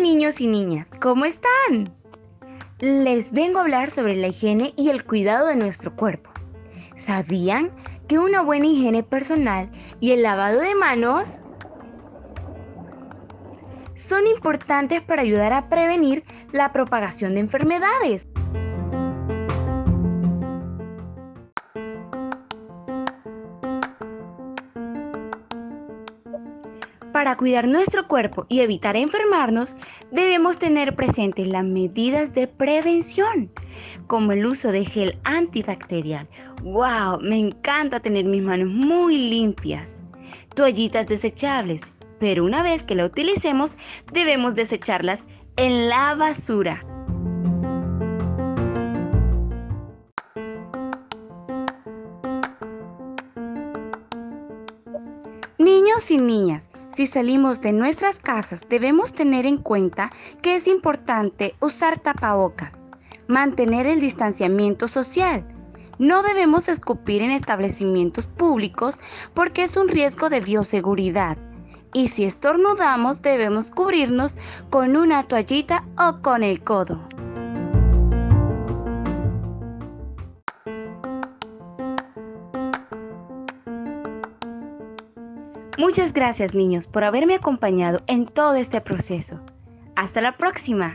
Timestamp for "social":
64.88-65.46